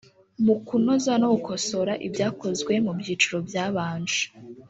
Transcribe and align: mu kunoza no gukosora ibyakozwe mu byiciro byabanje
mu 0.45 0.55
kunoza 0.65 1.13
no 1.21 1.27
gukosora 1.33 1.93
ibyakozwe 2.07 2.73
mu 2.85 2.91
byiciro 2.99 3.37
byabanje 3.47 4.21